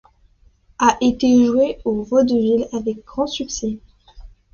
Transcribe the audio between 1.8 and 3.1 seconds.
au Vaudeville avec